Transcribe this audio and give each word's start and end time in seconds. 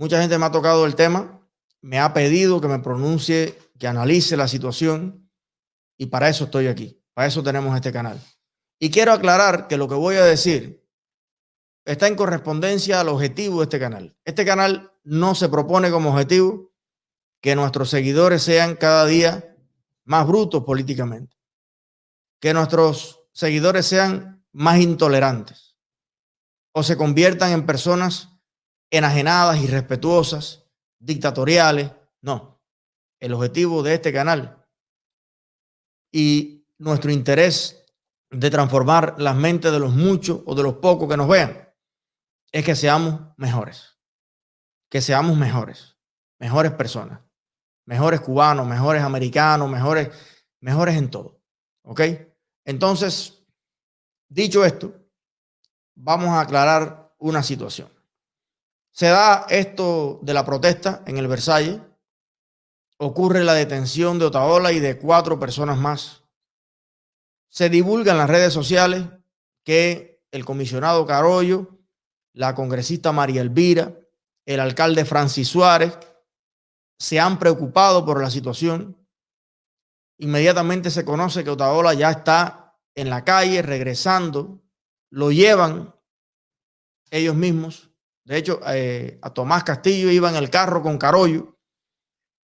Mucha 0.00 0.18
gente 0.18 0.38
me 0.38 0.46
ha 0.46 0.50
tocado 0.50 0.86
el 0.86 0.94
tema, 0.94 1.46
me 1.82 1.98
ha 1.98 2.14
pedido 2.14 2.58
que 2.58 2.68
me 2.68 2.78
pronuncie, 2.78 3.58
que 3.78 3.86
analice 3.86 4.34
la 4.34 4.48
situación 4.48 5.30
y 5.98 6.06
para 6.06 6.30
eso 6.30 6.44
estoy 6.44 6.68
aquí, 6.68 7.04
para 7.12 7.28
eso 7.28 7.42
tenemos 7.42 7.76
este 7.76 7.92
canal. 7.92 8.18
Y 8.78 8.90
quiero 8.90 9.12
aclarar 9.12 9.68
que 9.68 9.76
lo 9.76 9.88
que 9.88 9.94
voy 9.94 10.16
a 10.16 10.24
decir 10.24 10.88
está 11.84 12.08
en 12.08 12.16
correspondencia 12.16 12.98
al 12.98 13.10
objetivo 13.10 13.58
de 13.58 13.64
este 13.64 13.78
canal. 13.78 14.16
Este 14.24 14.46
canal 14.46 14.90
no 15.04 15.34
se 15.34 15.50
propone 15.50 15.90
como 15.90 16.12
objetivo 16.12 16.72
que 17.42 17.54
nuestros 17.54 17.90
seguidores 17.90 18.42
sean 18.42 18.76
cada 18.76 19.04
día 19.04 19.54
más 20.04 20.26
brutos 20.26 20.64
políticamente, 20.64 21.36
que 22.40 22.54
nuestros 22.54 23.20
seguidores 23.32 23.84
sean 23.84 24.46
más 24.50 24.80
intolerantes 24.80 25.76
o 26.72 26.82
se 26.82 26.96
conviertan 26.96 27.52
en 27.52 27.66
personas 27.66 28.39
enajenadas, 28.90 29.62
irrespetuosas, 29.62 30.64
dictatoriales. 30.98 31.92
No, 32.20 32.60
el 33.20 33.32
objetivo 33.34 33.82
de 33.82 33.94
este 33.94 34.12
canal 34.12 34.66
y 36.12 36.66
nuestro 36.78 37.10
interés 37.10 37.84
de 38.30 38.50
transformar 38.50 39.14
las 39.18 39.36
mentes 39.36 39.72
de 39.72 39.78
los 39.78 39.94
muchos 39.94 40.40
o 40.46 40.54
de 40.54 40.62
los 40.62 40.74
pocos 40.74 41.08
que 41.08 41.16
nos 41.16 41.28
vean 41.28 41.68
es 42.52 42.64
que 42.64 42.74
seamos 42.74 43.20
mejores, 43.36 43.98
que 44.88 45.00
seamos 45.00 45.36
mejores, 45.36 45.96
mejores 46.38 46.72
personas, 46.72 47.20
mejores 47.86 48.20
cubanos, 48.20 48.66
mejores 48.66 49.02
americanos, 49.02 49.70
mejores, 49.70 50.10
mejores 50.60 50.96
en 50.96 51.10
todo. 51.10 51.40
¿Ok? 51.82 52.00
Entonces, 52.64 53.44
dicho 54.28 54.64
esto, 54.64 54.94
vamos 55.94 56.28
a 56.28 56.40
aclarar 56.40 57.14
una 57.18 57.42
situación. 57.42 57.88
Se 59.00 59.06
da 59.06 59.46
esto 59.48 60.18
de 60.20 60.34
la 60.34 60.44
protesta 60.44 61.02
en 61.06 61.16
el 61.16 61.26
Versalles, 61.26 61.80
ocurre 62.98 63.44
la 63.44 63.54
detención 63.54 64.18
de 64.18 64.26
Otaola 64.26 64.72
y 64.72 64.78
de 64.78 64.98
cuatro 64.98 65.38
personas 65.38 65.78
más. 65.78 66.24
Se 67.48 67.70
divulga 67.70 68.12
en 68.12 68.18
las 68.18 68.28
redes 68.28 68.52
sociales 68.52 69.06
que 69.64 70.22
el 70.30 70.44
comisionado 70.44 71.06
Carollo 71.06 71.78
la 72.34 72.54
congresista 72.54 73.10
María 73.10 73.40
Elvira, 73.40 73.98
el 74.44 74.60
alcalde 74.60 75.06
Francis 75.06 75.48
Suárez, 75.48 75.98
se 76.98 77.18
han 77.18 77.38
preocupado 77.38 78.04
por 78.04 78.20
la 78.20 78.28
situación. 78.28 79.08
Inmediatamente 80.18 80.90
se 80.90 81.06
conoce 81.06 81.42
que 81.42 81.48
Otaola 81.48 81.94
ya 81.94 82.10
está 82.10 82.78
en 82.94 83.08
la 83.08 83.24
calle, 83.24 83.62
regresando. 83.62 84.62
Lo 85.08 85.32
llevan 85.32 85.94
ellos 87.10 87.34
mismos. 87.34 87.89
De 88.30 88.36
hecho, 88.36 88.60
eh, 88.68 89.18
a 89.22 89.34
Tomás 89.34 89.64
Castillo 89.64 90.08
iba 90.08 90.30
en 90.30 90.36
el 90.36 90.50
carro 90.50 90.84
con 90.84 90.98
Carollo. 90.98 91.58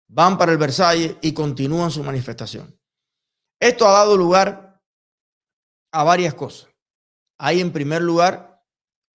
Van 0.10 0.36
para 0.36 0.52
el 0.52 0.58
Versalles 0.58 1.16
y 1.22 1.32
continúan 1.32 1.92
su 1.92 2.04
manifestación. 2.04 2.76
Esto 3.62 3.88
ha 3.88 3.92
dado 3.92 4.18
lugar 4.18 4.82
a 5.94 6.04
varias 6.04 6.34
cosas. 6.34 6.72
Hay 7.40 7.62
en 7.62 7.72
primer 7.72 8.02
lugar 8.02 8.64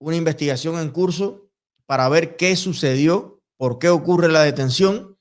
una 0.00 0.14
investigación 0.14 0.78
en 0.78 0.90
curso 0.90 1.50
para 1.86 2.08
ver 2.08 2.36
qué 2.36 2.54
sucedió, 2.54 3.42
por 3.58 3.80
qué 3.80 3.88
ocurre 3.88 4.28
la 4.28 4.42
detención, 4.42 5.18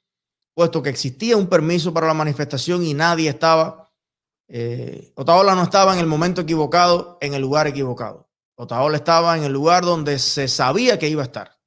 puesto 0.54 0.84
que 0.84 0.92
existía 0.92 1.36
un 1.36 1.48
permiso 1.48 1.92
para 1.92 2.06
la 2.06 2.14
manifestación 2.14 2.84
y 2.84 2.94
nadie 2.94 3.28
estaba, 3.28 3.92
eh, 4.50 5.14
Otaola 5.16 5.56
no 5.56 5.64
estaba 5.64 5.94
en 5.94 6.00
el 6.00 6.06
momento 6.06 6.42
equivocado, 6.42 7.18
en 7.22 7.34
el 7.34 7.42
lugar 7.42 7.66
equivocado. 7.66 8.29
Otaola 8.60 8.98
estaba 8.98 9.38
en 9.38 9.46
el 9.46 9.54
lugar 9.54 9.86
donde 9.86 10.20
se 10.20 10.50
sabía 10.50 11.00
que 11.00 11.08
iba 11.08 11.22
a 11.22 11.26
estar, 11.26 11.58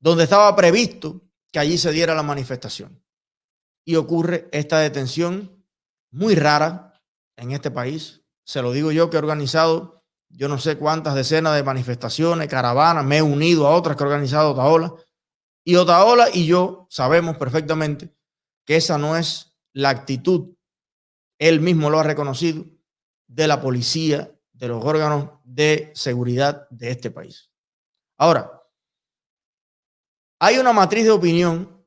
donde 0.00 0.24
estaba 0.24 0.54
previsto 0.56 1.22
que 1.52 1.60
allí 1.60 1.78
se 1.78 1.92
diera 1.92 2.16
la 2.16 2.24
manifestación. 2.24 3.00
Y 3.84 3.94
ocurre 3.94 4.48
esta 4.50 4.80
detención 4.80 5.64
muy 6.10 6.34
rara 6.34 7.00
en 7.36 7.52
este 7.52 7.70
país. 7.70 8.22
Se 8.44 8.60
lo 8.60 8.72
digo 8.72 8.90
yo 8.90 9.08
que 9.08 9.16
he 9.16 9.20
organizado 9.20 10.00
yo 10.30 10.48
no 10.48 10.58
sé 10.58 10.78
cuántas 10.78 11.14
decenas 11.14 11.56
de 11.56 11.64
manifestaciones, 11.64 12.48
caravanas, 12.48 13.04
me 13.04 13.18
he 13.18 13.22
unido 13.22 13.66
a 13.66 13.74
otras 13.74 13.96
que 13.96 14.04
ha 14.04 14.06
organizado 14.06 14.52
Otaola. 14.52 14.94
Y 15.64 15.76
Otaola 15.76 16.28
y 16.32 16.46
yo 16.46 16.86
sabemos 16.88 17.36
perfectamente 17.36 18.14
que 18.64 18.76
esa 18.76 18.96
no 18.96 19.16
es 19.16 19.56
la 19.72 19.90
actitud, 19.90 20.54
él 21.38 21.60
mismo 21.60 21.90
lo 21.90 21.98
ha 21.98 22.04
reconocido, 22.04 22.64
de 23.26 23.46
la 23.48 23.60
policía, 23.60 24.32
de 24.60 24.68
los 24.68 24.84
órganos 24.84 25.30
de 25.42 25.90
seguridad 25.94 26.68
de 26.68 26.90
este 26.90 27.10
país. 27.10 27.50
Ahora, 28.18 28.62
hay 30.38 30.58
una 30.58 30.74
matriz 30.74 31.04
de 31.04 31.10
opinión 31.10 31.82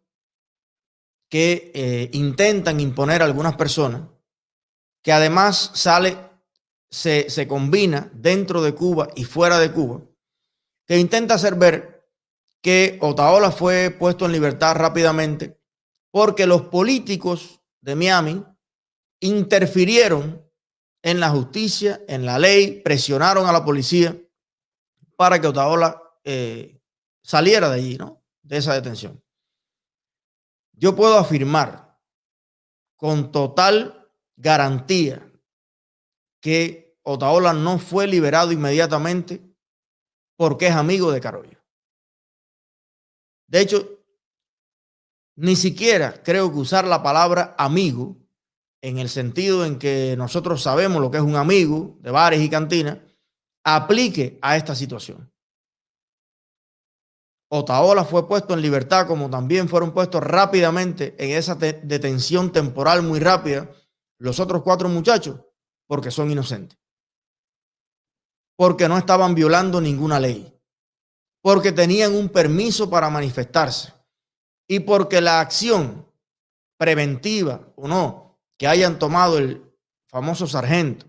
que 1.29 1.71
eh, 1.75 2.09
intentan 2.13 2.79
imponer 2.79 3.21
algunas 3.21 3.55
personas, 3.55 4.01
que 5.03 5.13
además 5.13 5.69
sale 5.75 6.17
se, 6.89 7.47
combina 7.47 8.09
dentro 8.13 8.63
de 8.63 8.73
Cuba 8.73 9.07
y 9.15 9.23
fuera 9.23 9.59
de 9.59 9.71
Cuba, 9.71 10.01
que 10.87 10.97
intenta 10.97 11.35
hacer 11.35 11.55
ver 11.55 12.09
que 12.59 12.97
Otaola 13.01 13.51
fue 13.51 13.91
puesto 13.91 14.25
en 14.25 14.31
libertad 14.31 14.75
rápidamente 14.75 15.59
porque 16.11 16.47
los 16.47 16.63
políticos 16.63 17.61
de 17.81 17.95
Miami 17.95 18.43
interfirieron 19.19 20.42
en 21.03 21.19
la 21.19 21.29
justicia, 21.29 22.01
en 22.07 22.25
la 22.25 22.39
ley, 22.39 22.81
presionaron 22.81 23.45
a 23.45 23.51
la 23.51 23.63
policía 23.63 24.17
para 25.17 25.39
que 25.39 25.47
Otaola 25.47 26.01
eh, 26.23 26.81
saliera 27.21 27.69
de 27.69 27.75
allí, 27.75 27.97
¿no? 27.97 28.23
De 28.41 28.57
esa 28.57 28.73
detención. 28.73 29.21
Yo 30.71 30.95
puedo 30.95 31.17
afirmar 31.17 31.99
con 32.95 33.31
total 33.31 34.09
garantía 34.37 35.29
que 36.41 36.97
Otaola 37.03 37.53
no 37.53 37.79
fue 37.79 38.07
liberado 38.07 38.53
inmediatamente 38.53 39.41
porque 40.37 40.67
es 40.67 40.73
amigo 40.73 41.11
de 41.11 41.21
Carollo. 41.21 41.61
De 43.47 43.59
hecho, 43.59 44.05
ni 45.35 45.55
siquiera 45.57 46.23
creo 46.23 46.49
que 46.51 46.59
usar 46.59 46.85
la 46.85 47.03
palabra 47.03 47.55
amigo 47.57 48.22
en 48.83 48.99
el 48.99 49.07
sentido 49.07 49.65
en 49.65 49.79
que 49.79 50.13
nosotros 50.17 50.61
sabemos 50.61 51.01
lo 51.01 51.09
que 51.09 51.15
es 51.15 51.23
un 51.23 51.37
amigo 51.37 51.95
de 52.01 52.11
bares 52.11 52.41
y 52.41 52.49
cantinas, 52.49 52.97
aplique 53.63 54.37
a 54.41 54.57
esta 54.57 54.75
situación. 54.75 55.31
Otaola 57.49 58.03
fue 58.03 58.27
puesto 58.27 58.53
en 58.53 58.61
libertad, 58.61 59.07
como 59.07 59.29
también 59.29 59.69
fueron 59.69 59.93
puestos 59.93 60.21
rápidamente 60.21 61.15
en 61.17 61.37
esa 61.37 61.55
detención 61.55 62.51
temporal 62.51 63.03
muy 63.03 63.21
rápida 63.21 63.71
los 64.19 64.41
otros 64.41 64.63
cuatro 64.63 64.89
muchachos, 64.89 65.39
porque 65.87 66.11
son 66.11 66.29
inocentes. 66.29 66.77
Porque 68.57 68.89
no 68.89 68.97
estaban 68.97 69.33
violando 69.33 69.79
ninguna 69.79 70.19
ley, 70.19 70.53
porque 71.41 71.71
tenían 71.71 72.13
un 72.13 72.27
permiso 72.27 72.89
para 72.89 73.09
manifestarse. 73.09 73.93
Y 74.67 74.81
porque 74.81 75.21
la 75.21 75.39
acción 75.39 76.05
preventiva 76.77 77.71
o 77.77 77.87
no 77.87 78.22
que 78.57 78.67
hayan 78.67 78.99
tomado 78.99 79.37
el 79.37 79.63
famoso 80.07 80.47
sargento 80.47 81.07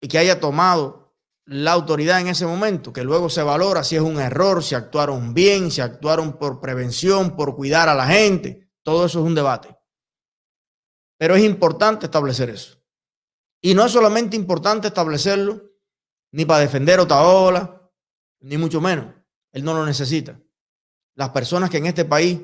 y 0.00 0.08
que 0.08 0.18
haya 0.18 0.40
tomado 0.40 1.06
la 1.44 1.72
autoridad 1.72 2.20
en 2.20 2.26
ese 2.28 2.44
momento, 2.46 2.92
que 2.92 3.04
luego 3.04 3.30
se 3.30 3.42
valora 3.42 3.84
si 3.84 3.96
es 3.96 4.02
un 4.02 4.18
error, 4.18 4.64
si 4.64 4.74
actuaron 4.74 5.32
bien, 5.32 5.70
si 5.70 5.80
actuaron 5.80 6.38
por 6.38 6.60
prevención, 6.60 7.36
por 7.36 7.54
cuidar 7.54 7.88
a 7.88 7.94
la 7.94 8.06
gente, 8.06 8.68
todo 8.82 9.06
eso 9.06 9.20
es 9.20 9.26
un 9.26 9.34
debate. 9.34 9.76
Pero 11.18 11.36
es 11.36 11.44
importante 11.44 12.06
establecer 12.06 12.50
eso. 12.50 12.82
Y 13.60 13.74
no 13.74 13.86
es 13.86 13.92
solamente 13.92 14.36
importante 14.36 14.88
establecerlo 14.88 15.62
ni 16.32 16.44
para 16.44 16.60
defender 16.60 17.00
Otaola, 17.00 17.90
ni 18.40 18.58
mucho 18.58 18.80
menos. 18.80 19.14
Él 19.52 19.64
no 19.64 19.72
lo 19.72 19.86
necesita. 19.86 20.40
Las 21.14 21.30
personas 21.30 21.70
que 21.70 21.78
en 21.78 21.86
este 21.86 22.04
país 22.04 22.40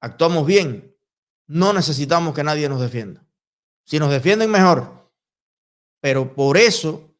actuamos 0.00 0.46
bien, 0.46 0.93
no 1.46 1.72
necesitamos 1.72 2.34
que 2.34 2.44
nadie 2.44 2.68
nos 2.68 2.80
defienda. 2.80 3.24
Si 3.84 3.98
nos 3.98 4.10
defienden, 4.10 4.50
mejor. 4.50 5.10
Pero 6.00 6.34
por 6.34 6.56
eso 6.56 7.14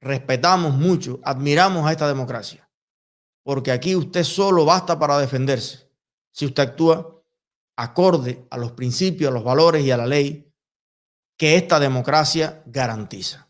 respetamos 0.00 0.74
mucho, 0.74 1.20
admiramos 1.22 1.86
a 1.86 1.92
esta 1.92 2.08
democracia. 2.08 2.68
Porque 3.42 3.72
aquí 3.72 3.94
usted 3.94 4.24
solo 4.24 4.64
basta 4.64 4.98
para 4.98 5.18
defenderse. 5.18 5.90
Si 6.32 6.46
usted 6.46 6.62
actúa 6.62 7.22
acorde 7.76 8.46
a 8.50 8.56
los 8.58 8.72
principios, 8.72 9.30
a 9.30 9.34
los 9.34 9.44
valores 9.44 9.84
y 9.84 9.90
a 9.90 9.96
la 9.96 10.06
ley 10.06 10.52
que 11.36 11.56
esta 11.56 11.78
democracia 11.78 12.62
garantiza. 12.66 13.48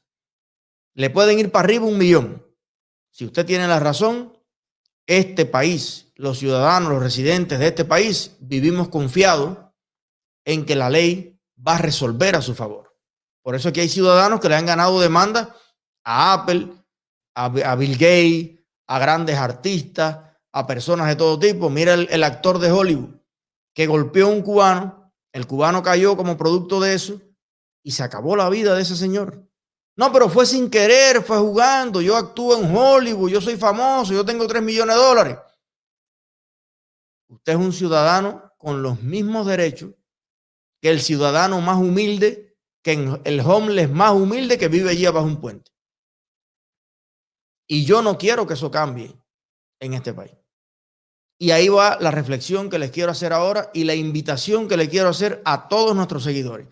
Le 0.95 1.11
pueden 1.11 1.39
ir 1.39 1.53
para 1.53 1.65
arriba 1.65 1.87
un 1.87 1.99
millón. 1.99 2.45
Si 3.11 3.25
usted 3.25 3.47
tiene 3.47 3.69
la 3.69 3.79
razón, 3.79 4.37
este 5.07 5.47
país, 5.47 6.11
los 6.17 6.39
ciudadanos, 6.39 6.91
los 6.91 7.03
residentes 7.03 7.59
de 7.59 7.69
este 7.69 7.85
país, 7.85 8.37
vivimos 8.41 8.89
confiados 8.89 9.59
en 10.47 10.65
que 10.65 10.77
la 10.77 10.89
ley 10.89 11.39
va 11.67 11.75
a 11.75 11.79
resolver 11.79 12.37
a 12.37 12.41
su 12.41 12.55
favor. 12.55 12.97
Por 13.43 13.55
eso 13.55 13.69
aquí 13.69 13.81
hay 13.81 13.89
ciudadanos 13.89 14.41
que 14.41 14.49
le 14.49 14.55
han 14.55 14.65
ganado 14.65 15.01
demanda 15.01 15.55
a 16.05 16.33
Apple, 16.33 16.73
a, 17.35 17.75
Bill 17.77 17.93
Gates, 17.93 18.65
a 18.87 18.99
grandes 18.99 19.37
artistas, 19.37 20.19
a 20.53 20.67
personas 20.67 21.09
de 21.09 21.17
todo 21.17 21.39
tipo. 21.39 21.69
Mira 21.69 21.95
el, 21.95 22.25
actor 22.25 22.59
de 22.59 22.71
Hollywood 22.71 23.17
que 23.75 23.87
golpeó 23.87 24.27
a 24.27 24.31
un 24.31 24.43
cubano, 24.43 25.13
el 25.33 25.47
cubano 25.47 25.83
cayó 25.83 26.17
como 26.17 26.39
producto 26.39 26.81
de 26.81 26.95
eso 26.95 27.21
y 27.83 27.91
se 27.91 28.03
acabó 28.03 28.37
la 28.37 28.49
vida 28.49 28.75
de 28.75 28.83
ese 28.83 28.97
señor. 28.97 29.45
No, 29.97 30.13
pero 30.13 30.29
fue 30.29 30.47
sin 30.47 30.71
querer, 30.71 31.23
fue 31.23 31.39
jugando. 31.39 32.01
Yo 32.01 32.17
actúo 32.17 32.57
en 32.57 32.75
Hollywood, 32.75 33.31
yo 33.31 33.41
soy 33.41 33.57
famoso, 33.57 34.13
yo 34.13 34.25
tengo 34.25 34.47
3 34.47 34.63
millones 34.63 34.95
de 34.95 35.03
dólares. 35.03 35.39
Usted 37.29 37.53
es 37.53 37.59
un 37.59 37.73
ciudadano 37.73 38.53
con 38.57 38.83
los 38.83 39.03
mismos 39.03 39.47
derechos 39.47 39.91
que 40.87 40.93
el 40.93 41.01
ciudadano 41.01 41.61
más 41.61 41.79
humilde, 41.79 42.57
que 42.81 42.93
el 43.25 43.41
homeless 43.41 43.91
más 43.91 44.13
humilde 44.13 44.57
que 44.57 44.69
vive 44.69 44.91
allí 44.91 45.05
bajo 45.07 45.27
un 45.27 45.41
puente. 45.41 45.73
Y 47.67 47.85
yo 47.85 48.03
no 48.03 48.17
quiero 48.17 48.47
que 48.47 48.55
eso 48.55 48.71
cambie 48.71 49.13
en 49.81 49.95
este 49.95 50.15
país. 50.15 50.31
Y 51.41 51.51
ahí 51.51 51.67
va 51.67 51.99
la 52.01 52.13
reflexión 52.13 52.71
que 52.71 52.79
les 52.79 52.93
quiero 52.93 53.11
hacer 53.11 53.33
ahora 53.33 53.69
y 53.75 53.83
la 53.83 53.97
invitación 53.97 54.69
que 54.69 54.77
le 54.77 54.89
quiero 54.89 55.09
hacer 55.09 55.43
a 55.45 55.67
todos 55.67 55.97
nuestros 55.97 56.23
seguidores. 56.23 56.69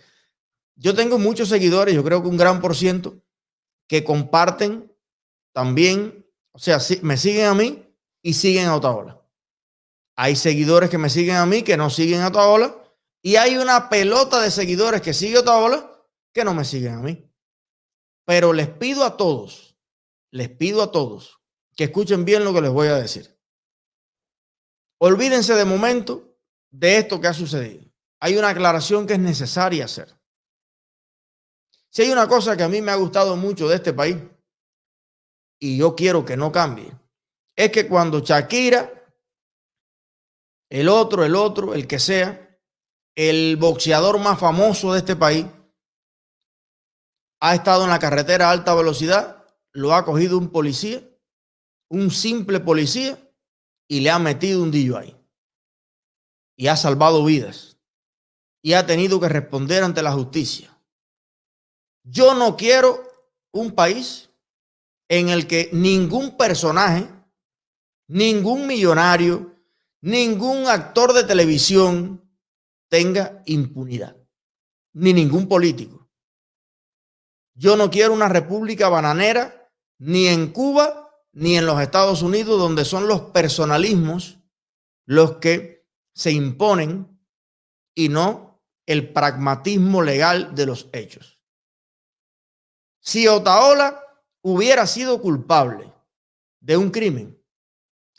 Yo 0.77 0.95
tengo 0.95 1.19
muchos 1.19 1.49
seguidores, 1.49 1.93
yo 1.93 2.05
creo 2.05 2.23
que 2.23 2.29
un 2.29 2.37
gran 2.37 2.61
por 2.61 2.77
ciento, 2.77 3.21
que 3.89 4.05
comparten 4.05 4.97
también, 5.53 6.25
o 6.53 6.61
sea, 6.61 6.79
me 7.03 7.17
siguen 7.17 7.47
a 7.47 7.55
mí 7.55 7.85
y 8.23 8.35
siguen 8.35 8.67
a 8.67 8.77
Otaola. 8.77 9.21
Hay 10.15 10.37
seguidores 10.37 10.89
que 10.89 10.99
me 10.99 11.11
siguen 11.11 11.35
a 11.35 11.47
mí 11.47 11.65
que 11.65 11.77
no 11.77 11.91
siguen 11.91 12.21
a 12.21 12.29
Otaola 12.29 12.84
y 13.27 13.37
hay 13.37 13.57
una 13.57 13.89
pelota 13.89 14.39
de 14.43 14.51
seguidores 14.51 15.01
que 15.01 15.15
siguen 15.15 15.39
a 15.39 15.41
Otaola 15.41 16.07
que 16.31 16.45
no 16.45 16.53
me 16.53 16.63
siguen 16.63 16.95
a 16.97 17.01
mí. 17.01 17.27
Pero 18.27 18.53
les 18.53 18.69
pido 18.69 19.03
a 19.03 19.17
todos, 19.17 19.79
les 20.31 20.51
pido 20.51 20.83
a 20.83 20.93
todos 20.93 21.41
que 21.75 21.85
escuchen 21.85 22.27
bien 22.27 22.45
lo 22.45 22.53
que 22.53 22.61
les 22.61 22.71
voy 22.71 22.89
a 22.89 22.97
decir. 22.97 23.35
Olvídense 24.99 25.55
de 25.55 25.65
momento 25.65 26.37
de 26.71 26.99
esto 26.99 27.19
que 27.19 27.29
ha 27.29 27.33
sucedido. 27.33 27.91
Hay 28.21 28.37
una 28.37 28.51
aclaración 28.51 29.07
que 29.07 29.15
es 29.15 29.19
necesaria 29.19 29.87
hacer. 29.87 30.15
Si 31.89 32.03
hay 32.03 32.11
una 32.11 32.29
cosa 32.29 32.59
que 32.59 32.63
a 32.63 32.69
mí 32.69 32.83
me 32.83 32.93
ha 32.93 32.97
gustado 32.97 33.37
mucho 33.37 33.69
de 33.69 33.77
este 33.77 33.95
país 33.95 34.19
y 35.59 35.79
yo 35.79 35.97
quiero 35.97 36.27
que 36.27 36.37
no 36.37 36.53
cambie, 36.53 36.93
es 37.57 37.71
que 37.71 37.89
cuando 37.89 38.21
Shakira, 38.21 38.93
el 40.69 40.91
otro, 40.91 41.25
el 41.25 41.35
otro, 41.35 41.73
el 41.73 41.87
que 41.87 41.99
sea, 41.99 42.44
el 43.15 43.57
boxeador 43.57 44.19
más 44.19 44.39
famoso 44.39 44.93
de 44.93 44.99
este 44.99 45.17
país, 45.17 45.47
ha 47.41 47.55
estado 47.55 47.85
en 47.85 47.91
la 47.91 47.99
carretera 47.99 48.49
a 48.49 48.53
alta 48.53 48.75
velocidad, 48.75 49.45
lo 49.73 49.95
ha 49.95 50.05
cogido 50.05 50.39
un 50.39 50.51
policía, 50.51 51.03
un 51.89 52.11
simple 52.11 52.61
policía, 52.61 53.19
y 53.87 54.01
le 54.01 54.11
ha 54.11 54.19
metido 54.19 54.63
un 54.63 54.73
ahí 54.97 55.15
Y 56.57 56.69
ha 56.69 56.77
salvado 56.77 57.25
vidas. 57.25 57.77
Y 58.63 58.73
ha 58.73 58.87
tenido 58.87 59.21
que 59.21 59.29
responder 59.29 59.85
ante 59.85 60.03
la 60.03 60.13
justicia. 60.13 60.75
Yo 62.03 62.35
no 62.35 62.57
quiero 62.57 63.03
un 63.53 63.73
país 63.73 64.31
en 65.09 65.29
el 65.29 65.47
que 65.47 65.69
ningún 65.73 66.37
personaje, 66.37 67.09
ningún 68.09 68.67
millonario, 68.67 69.55
ningún 70.01 70.67
actor 70.67 71.13
de 71.13 71.25
televisión 71.25 72.24
tenga 72.95 73.43
impunidad, 73.47 74.17
ni 74.93 75.13
ningún 75.13 75.49
político. 75.49 76.09
Yo 77.53 77.77
no 77.77 77.91
quiero 77.91 78.13
una 78.13 78.29
república 78.29 78.89
bananera 78.89 79.69
ni 79.99 80.29
en 80.29 80.53
Cuba 80.53 81.11
ni 81.33 81.57
en 81.57 81.67
los 81.67 81.81
Estados 81.81 82.23
Unidos, 82.23 82.57
donde 82.57 82.85
son 82.85 83.09
los 83.09 83.23
personalismos 83.33 84.39
los 85.07 85.39
que 85.39 85.89
se 86.15 86.31
imponen 86.31 87.21
y 87.97 88.11
no 88.11 88.63
el 88.87 89.13
pragmatismo 89.13 90.01
legal 90.01 90.55
de 90.55 90.67
los 90.67 90.89
hechos. 90.93 91.41
Si 93.01 93.27
Otaola 93.27 94.05
hubiera 94.41 94.87
sido 94.87 95.21
culpable 95.21 95.93
de 96.61 96.77
un 96.77 96.93
crimen, 96.93 97.43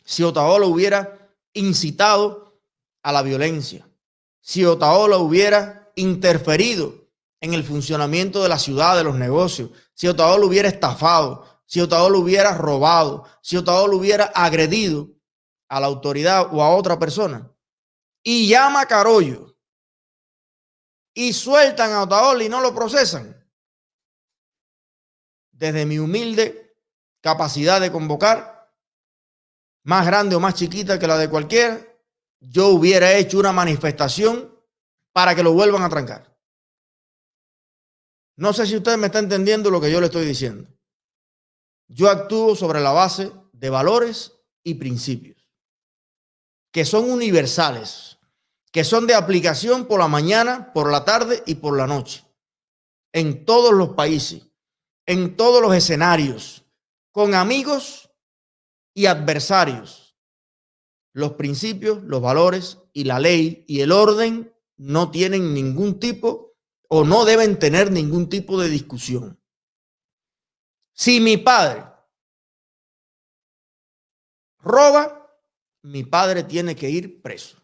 si 0.03 0.21
Otaola 0.23 0.65
hubiera 0.65 1.33
incitado 1.53 2.59
a 3.03 3.13
la 3.13 3.21
violencia, 3.21 3.89
si 4.45 4.63
Otaola 4.63 5.17
hubiera 5.17 5.91
interferido 5.95 7.09
en 7.41 7.55
el 7.55 7.63
funcionamiento 7.63 8.43
de 8.43 8.49
la 8.49 8.59
ciudad, 8.59 8.95
de 8.95 9.03
los 9.03 9.15
negocios, 9.15 9.71
si 9.95 10.07
Otaola 10.07 10.45
hubiera 10.45 10.67
estafado, 10.67 11.63
si 11.65 11.79
lo 11.79 12.19
hubiera 12.19 12.55
robado, 12.55 13.25
si 13.41 13.55
lo 13.55 13.97
hubiera 13.97 14.25
agredido 14.25 15.09
a 15.67 15.79
la 15.79 15.87
autoridad 15.87 16.53
o 16.53 16.61
a 16.61 16.75
otra 16.75 16.99
persona 16.99 17.51
y 18.21 18.47
llama 18.47 18.81
a 18.81 18.85
Carollo 18.85 19.57
y 21.15 21.33
sueltan 21.33 21.93
a 21.93 22.03
Otaola 22.03 22.43
y 22.43 22.49
no 22.49 22.61
lo 22.61 22.75
procesan. 22.75 23.35
Desde 25.53 25.87
mi 25.87 25.97
humilde 25.97 26.77
capacidad 27.19 27.81
de 27.81 27.91
convocar, 27.91 28.71
más 29.85 30.05
grande 30.05 30.35
o 30.35 30.39
más 30.39 30.53
chiquita 30.53 30.99
que 30.99 31.07
la 31.07 31.17
de 31.17 31.31
cualquiera, 31.31 31.94
yo 32.49 32.69
hubiera 32.69 33.13
hecho 33.13 33.39
una 33.39 33.51
manifestación 33.51 34.53
para 35.13 35.35
que 35.35 35.43
lo 35.43 35.53
vuelvan 35.53 35.83
a 35.83 35.89
trancar. 35.89 36.35
No 38.37 38.53
sé 38.53 38.67
si 38.67 38.75
usted 38.75 38.97
me 38.97 39.07
está 39.07 39.19
entendiendo 39.19 39.69
lo 39.69 39.79
que 39.79 39.91
yo 39.91 39.99
le 39.99 40.07
estoy 40.07 40.25
diciendo. 40.25 40.67
Yo 41.87 42.09
actúo 42.09 42.55
sobre 42.55 42.81
la 42.81 42.91
base 42.91 43.31
de 43.53 43.69
valores 43.69 44.33
y 44.63 44.73
principios 44.73 45.35
que 46.75 46.83
son 46.83 47.09
universales, 47.09 48.17
que 48.73 48.83
son 48.83 49.07
de 49.07 49.15
aplicación 49.15 49.85
por 49.85 50.01
la 50.01 50.09
mañana, 50.09 50.73
por 50.73 50.91
la 50.91 51.05
tarde 51.05 51.41
y 51.45 51.55
por 51.55 51.77
la 51.77 51.87
noche, 51.87 52.25
en 53.13 53.45
todos 53.45 53.73
los 53.73 53.91
países, 53.91 54.49
en 55.05 55.37
todos 55.37 55.61
los 55.61 55.73
escenarios, 55.73 56.65
con 57.13 57.33
amigos 57.33 58.11
y 58.93 59.05
adversarios. 59.05 60.04
Los 61.15 61.35
principios, 61.35 62.03
los 62.03 62.21
valores 62.21 62.77
y 62.91 63.05
la 63.05 63.21
ley 63.21 63.63
y 63.69 63.79
el 63.79 63.93
orden 63.93 64.53
no 64.75 65.11
tienen 65.11 65.53
ningún 65.53 65.97
tipo 65.97 66.57
o 66.89 67.05
no 67.05 67.23
deben 67.23 67.57
tener 67.57 67.89
ningún 67.89 68.27
tipo 68.27 68.59
de 68.59 68.67
discusión. 68.67 69.41
Si 70.91 71.21
mi 71.21 71.37
padre 71.37 71.85
roba, 74.57 75.33
mi 75.83 76.03
padre 76.03 76.43
tiene 76.43 76.75
que 76.75 76.89
ir 76.89 77.21
preso. 77.21 77.63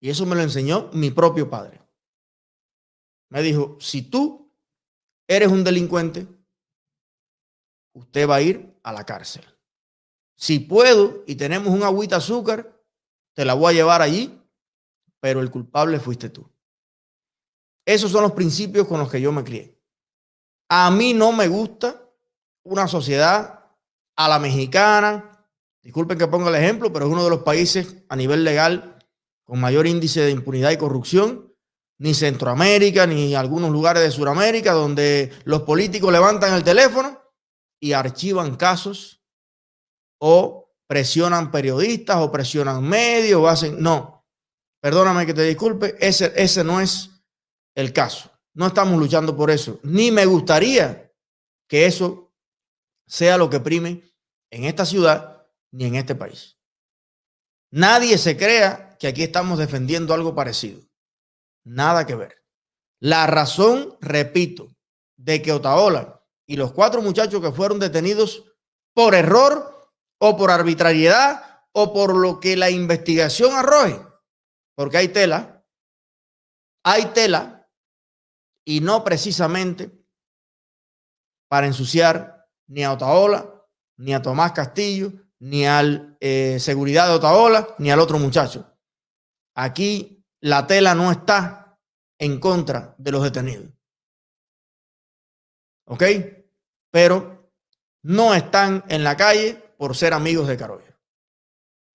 Y 0.00 0.10
eso 0.10 0.26
me 0.26 0.36
lo 0.36 0.42
enseñó 0.42 0.90
mi 0.92 1.10
propio 1.10 1.48
padre. 1.48 1.80
Me 3.30 3.40
dijo, 3.40 3.78
si 3.80 4.02
tú 4.02 4.54
eres 5.26 5.48
un 5.48 5.64
delincuente, 5.64 6.26
usted 7.94 8.28
va 8.28 8.36
a 8.36 8.42
ir 8.42 8.78
a 8.82 8.92
la 8.92 9.06
cárcel. 9.06 9.46
Si 10.40 10.60
puedo 10.60 11.24
y 11.26 11.34
tenemos 11.34 11.74
un 11.74 11.82
agüita 11.82 12.16
azúcar, 12.16 12.80
te 13.34 13.44
la 13.44 13.54
voy 13.54 13.72
a 13.72 13.76
llevar 13.76 14.02
allí, 14.02 14.40
pero 15.18 15.40
el 15.40 15.50
culpable 15.50 15.98
fuiste 15.98 16.30
tú. 16.30 16.48
Esos 17.84 18.12
son 18.12 18.22
los 18.22 18.32
principios 18.32 18.86
con 18.86 19.00
los 19.00 19.10
que 19.10 19.20
yo 19.20 19.32
me 19.32 19.42
crié. 19.42 19.76
A 20.68 20.92
mí 20.92 21.12
no 21.12 21.32
me 21.32 21.48
gusta 21.48 22.08
una 22.62 22.86
sociedad 22.86 23.64
a 24.14 24.28
la 24.28 24.38
mexicana. 24.38 25.44
Disculpen 25.82 26.18
que 26.18 26.28
ponga 26.28 26.50
el 26.50 26.54
ejemplo, 26.54 26.92
pero 26.92 27.06
es 27.06 27.12
uno 27.12 27.24
de 27.24 27.30
los 27.30 27.42
países 27.42 27.96
a 28.08 28.14
nivel 28.14 28.44
legal 28.44 29.04
con 29.42 29.58
mayor 29.58 29.88
índice 29.88 30.20
de 30.20 30.30
impunidad 30.30 30.70
y 30.70 30.76
corrupción. 30.76 31.52
Ni 31.98 32.14
Centroamérica, 32.14 33.08
ni 33.08 33.34
algunos 33.34 33.72
lugares 33.72 34.04
de 34.04 34.12
Sudamérica, 34.12 34.72
donde 34.72 35.32
los 35.42 35.62
políticos 35.62 36.12
levantan 36.12 36.54
el 36.54 36.62
teléfono 36.62 37.20
y 37.80 37.92
archivan 37.92 38.54
casos 38.54 39.17
o 40.18 40.70
presionan 40.86 41.50
periodistas 41.50 42.16
o 42.16 42.32
presionan 42.32 42.82
medios 42.82 43.40
o 43.40 43.48
hacen... 43.48 43.80
No, 43.80 44.26
perdóname 44.80 45.26
que 45.26 45.34
te 45.34 45.42
disculpe, 45.42 45.96
ese, 46.00 46.32
ese 46.36 46.64
no 46.64 46.80
es 46.80 47.10
el 47.74 47.92
caso. 47.92 48.30
No 48.54 48.66
estamos 48.66 48.98
luchando 48.98 49.36
por 49.36 49.50
eso. 49.50 49.78
Ni 49.82 50.10
me 50.10 50.26
gustaría 50.26 51.12
que 51.68 51.86
eso 51.86 52.32
sea 53.06 53.36
lo 53.36 53.48
que 53.48 53.60
prime 53.60 54.02
en 54.50 54.64
esta 54.64 54.84
ciudad 54.84 55.46
ni 55.72 55.84
en 55.84 55.94
este 55.94 56.14
país. 56.14 56.56
Nadie 57.70 58.16
se 58.18 58.36
crea 58.36 58.96
que 58.98 59.06
aquí 59.06 59.22
estamos 59.22 59.58
defendiendo 59.58 60.14
algo 60.14 60.34
parecido. 60.34 60.80
Nada 61.64 62.06
que 62.06 62.14
ver. 62.14 62.42
La 63.00 63.26
razón, 63.26 63.96
repito, 64.00 64.74
de 65.16 65.42
que 65.42 65.52
Otaola 65.52 66.24
y 66.46 66.56
los 66.56 66.72
cuatro 66.72 67.02
muchachos 67.02 67.40
que 67.42 67.52
fueron 67.52 67.78
detenidos 67.78 68.44
por 68.94 69.14
error 69.14 69.77
o 70.18 70.36
por 70.36 70.50
arbitrariedad 70.50 71.62
o 71.72 71.92
por 71.92 72.16
lo 72.16 72.40
que 72.40 72.56
la 72.56 72.70
investigación 72.70 73.54
arroje, 73.54 74.00
porque 74.74 74.96
hay 74.96 75.08
tela, 75.08 75.64
hay 76.84 77.06
tela 77.06 77.68
y 78.64 78.80
no 78.80 79.04
precisamente 79.04 79.90
para 81.48 81.66
ensuciar 81.66 82.48
ni 82.66 82.84
a 82.84 82.92
Otaola, 82.92 83.64
ni 83.96 84.12
a 84.12 84.22
Tomás 84.22 84.52
Castillo, 84.52 85.12
ni 85.40 85.66
al 85.66 86.16
eh, 86.20 86.58
seguridad 86.60 87.06
de 87.06 87.14
Otaola, 87.14 87.74
ni 87.78 87.90
al 87.90 88.00
otro 88.00 88.18
muchacho. 88.18 88.76
Aquí 89.54 90.24
la 90.40 90.66
tela 90.66 90.94
no 90.94 91.10
está 91.10 91.78
en 92.18 92.40
contra 92.40 92.94
de 92.98 93.12
los 93.12 93.22
detenidos. 93.22 93.70
¿Ok? 95.86 96.04
Pero 96.90 97.52
no 98.02 98.34
están 98.34 98.84
en 98.88 99.04
la 99.04 99.16
calle 99.16 99.67
por 99.78 99.96
ser 99.96 100.12
amigos 100.12 100.46
de 100.48 100.58
Carolla. 100.58 100.98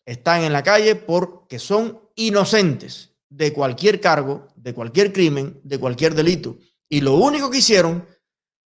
Están 0.05 0.41
en 0.43 0.53
la 0.53 0.63
calle 0.63 0.95
porque 0.95 1.59
son 1.59 2.01
inocentes 2.15 3.13
de 3.29 3.53
cualquier 3.53 3.99
cargo, 3.99 4.47
de 4.55 4.73
cualquier 4.73 5.13
crimen, 5.13 5.59
de 5.63 5.79
cualquier 5.79 6.15
delito. 6.15 6.57
Y 6.89 7.01
lo 7.01 7.15
único 7.15 7.51
que 7.51 7.59
hicieron 7.59 8.07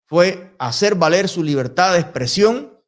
fue 0.07 0.55
hacer 0.59 0.97
valer 0.97 1.29
su 1.29 1.43
libertad 1.43 1.95
de 1.95 2.01
expresión 2.01 2.79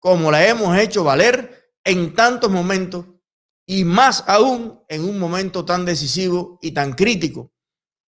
como 0.00 0.30
la 0.30 0.46
hemos 0.46 0.76
hecho 0.78 1.04
valer 1.04 1.72
en 1.84 2.14
tantos 2.14 2.50
momentos 2.50 3.06
y 3.66 3.84
más 3.84 4.24
aún 4.26 4.82
en 4.88 5.04
un 5.04 5.18
momento 5.18 5.64
tan 5.64 5.84
decisivo 5.84 6.58
y 6.62 6.72
tan 6.72 6.92
crítico 6.92 7.52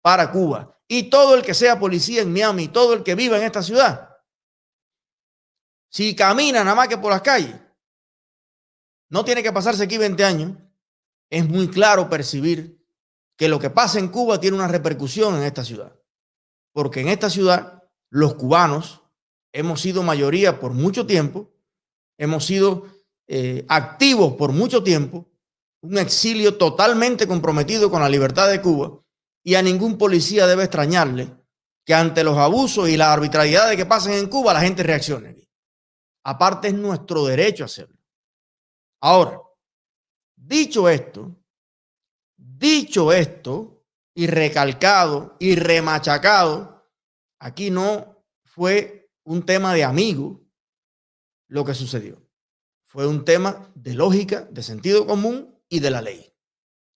para 0.01 0.31
Cuba. 0.31 0.79
Y 0.87 1.09
todo 1.09 1.35
el 1.35 1.43
que 1.43 1.53
sea 1.53 1.79
policía 1.79 2.21
en 2.21 2.33
Miami, 2.33 2.67
todo 2.67 2.93
el 2.93 3.03
que 3.03 3.15
viva 3.15 3.37
en 3.37 3.43
esta 3.43 3.63
ciudad, 3.63 4.09
si 5.89 6.15
camina 6.15 6.63
nada 6.63 6.75
más 6.75 6.87
que 6.87 6.97
por 6.97 7.11
las 7.11 7.21
calles, 7.21 7.55
no 9.13 9.23
tiene 9.23 9.43
que 9.43 9.53
pasarse 9.53 9.83
aquí 9.83 9.99
20 9.99 10.25
años, 10.25 10.57
es 11.29 11.47
muy 11.47 11.67
claro 11.67 12.09
percibir 12.09 12.83
que 13.37 13.47
lo 13.47 13.59
que 13.59 13.69
pasa 13.69 13.99
en 13.99 14.07
Cuba 14.07 14.39
tiene 14.39 14.57
una 14.57 14.67
repercusión 14.67 15.35
en 15.35 15.43
esta 15.43 15.63
ciudad. 15.63 15.95
Porque 16.73 17.01
en 17.01 17.09
esta 17.09 17.29
ciudad 17.29 17.83
los 18.09 18.33
cubanos 18.33 19.03
hemos 19.51 19.81
sido 19.81 20.01
mayoría 20.01 20.59
por 20.59 20.73
mucho 20.73 21.05
tiempo, 21.05 21.53
hemos 22.17 22.43
sido 22.43 22.87
eh, 23.27 23.67
activos 23.69 24.33
por 24.33 24.51
mucho 24.51 24.81
tiempo, 24.81 25.29
un 25.81 25.99
exilio 25.99 26.57
totalmente 26.57 27.27
comprometido 27.27 27.91
con 27.91 28.01
la 28.01 28.09
libertad 28.09 28.49
de 28.49 28.61
Cuba 28.61 28.99
y 29.43 29.53
a 29.53 29.61
ningún 29.61 29.99
policía 29.99 30.47
debe 30.47 30.63
extrañarle 30.63 31.29
que 31.85 31.93
ante 31.93 32.23
los 32.23 32.39
abusos 32.39 32.89
y 32.89 32.97
las 32.97 33.09
arbitrariedades 33.09 33.77
que 33.77 33.85
pasan 33.85 34.13
en 34.13 34.27
Cuba 34.27 34.55
la 34.55 34.61
gente 34.61 34.81
reaccione. 34.81 35.47
Aparte 36.23 36.69
es 36.69 36.73
nuestro 36.73 37.25
derecho 37.25 37.65
hacerlo. 37.65 37.92
Ahora, 39.05 39.41
dicho 40.37 40.87
esto, 40.87 41.35
dicho 42.37 43.11
esto 43.11 43.83
y 44.15 44.27
recalcado 44.27 45.35
y 45.41 45.55
remachacado, 45.55 46.89
aquí 47.37 47.69
no 47.69 48.23
fue 48.45 49.11
un 49.25 49.45
tema 49.45 49.73
de 49.73 49.83
amigo 49.83 50.41
lo 51.49 51.65
que 51.65 51.73
sucedió. 51.73 52.25
Fue 52.85 53.05
un 53.05 53.25
tema 53.25 53.69
de 53.75 53.93
lógica, 53.93 54.47
de 54.49 54.63
sentido 54.63 55.05
común 55.05 55.53
y 55.67 55.81
de 55.81 55.91
la 55.91 56.01
ley. 56.01 56.33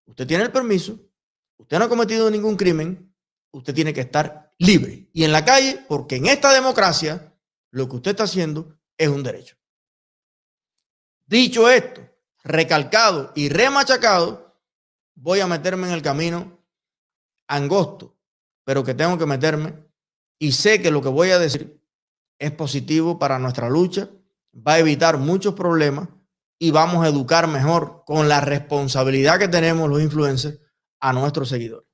Usted 0.06 0.26
tiene 0.26 0.46
el 0.46 0.52
permiso, 0.54 0.98
usted 1.58 1.78
no 1.78 1.86
ha 1.86 1.90
cometido 1.90 2.32
ningún 2.32 2.56
crimen, 2.56 3.14
usted 3.52 3.76
tiene 3.76 3.94
que 3.94 4.00
estar 4.00 4.54
libre 4.60 5.10
y 5.12 5.26
en 5.26 5.34
la 5.34 5.44
calle 5.44 5.84
porque 5.90 6.16
en 6.16 6.28
esta 6.28 6.54
democracia 6.54 7.38
lo 7.70 7.90
que 7.90 7.98
usted 7.98 8.12
está 8.12 8.24
haciendo 8.24 8.80
es 8.98 9.10
un 9.10 9.24
derecho. 9.24 9.58
Dicho 11.28 11.70
esto, 11.70 12.02
recalcado 12.46 13.34
y 13.36 13.50
remachacado, 13.50 14.58
voy 15.14 15.42
a 15.42 15.48
meterme 15.48 15.88
en 15.88 15.94
el 15.94 16.02
camino 16.02 16.66
angosto, 17.50 18.18
pero 18.64 18.84
que 18.86 18.94
tengo 18.94 19.18
que 19.18 19.26
meterme 19.26 19.74
y 20.40 20.54
sé 20.54 20.82
que 20.82 20.90
lo 20.90 21.02
que 21.02 21.10
voy 21.10 21.32
a 21.32 21.40
decir 21.40 21.84
es 22.40 22.52
positivo 22.52 23.20
para 23.20 23.40
nuestra 23.40 23.70
lucha, 23.70 24.10
va 24.56 24.74
a 24.74 24.80
evitar 24.80 25.18
muchos 25.18 25.54
problemas 25.54 26.08
y 26.60 26.72
vamos 26.72 27.04
a 27.04 27.10
educar 27.10 27.48
mejor 27.48 28.04
con 28.06 28.30
la 28.30 28.40
responsabilidad 28.40 29.38
que 29.38 29.50
tenemos 29.50 29.90
los 29.90 30.02
influencers 30.02 30.60
a 31.02 31.12
nuestros 31.12 31.50
seguidores. 31.50 31.87